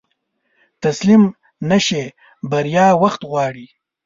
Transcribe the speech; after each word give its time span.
تسليم 0.83 1.23
نشې، 1.69 2.03
بريا 2.51 2.87
وخت 3.01 3.21
غواړي. 3.29 3.67